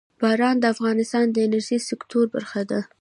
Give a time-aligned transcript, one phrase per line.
[0.21, 2.79] باران د افغانستان د انرژۍ د سکتور برخه ده.